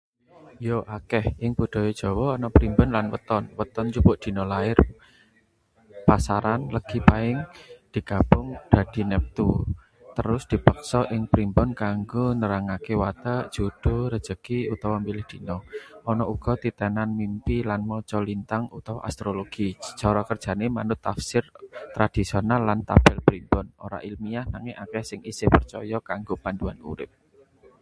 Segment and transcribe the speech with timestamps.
[0.67, 1.25] Ya, akeh.
[1.43, 3.43] Ing budaya Jawa ana primbon lan weton.
[3.59, 4.77] Weton njupuk dina lair,
[6.07, 7.39] pasaran Legi, Pahing,
[7.95, 9.47] digabung dadi neptu,
[10.17, 15.57] terus dipriksa ing primbon kanggo nerangke watak, jodho, rejeki, utawa milih dina.
[16.09, 19.69] Ana uga titenan mimpi lan maca lintang utawa astrologi.
[19.99, 21.43] Cara kerjane manut tafsir
[21.95, 27.11] tradisional lan tabel primbon, ora ilmiah, nanging akeh sing isih percaya kanggo pandhuan urip.